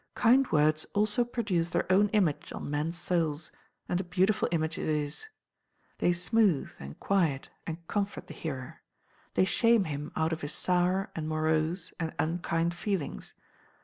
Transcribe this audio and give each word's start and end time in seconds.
Kind 0.15 0.51
words 0.51 0.85
also 0.95 1.23
produce 1.23 1.69
their 1.69 1.85
own 1.91 2.09
image 2.09 2.51
on 2.53 2.71
men's 2.71 2.97
souls, 2.97 3.51
and 3.87 4.01
a 4.01 4.03
beautiful 4.03 4.47
image 4.51 4.79
it 4.79 4.87
is. 4.89 5.27
They 5.99 6.11
smooth, 6.11 6.71
and 6.79 6.99
quiet, 6.99 7.51
and 7.67 7.87
comfort 7.87 8.25
the 8.25 8.33
hearer. 8.33 8.81
They 9.35 9.45
shame 9.45 9.83
him 9.83 10.11
out 10.15 10.33
of 10.33 10.41
his 10.41 10.53
sour, 10.53 11.11
and 11.15 11.29
morose, 11.29 11.93
and 11.99 12.15
unkind 12.17 12.73
feelings. 12.73 13.35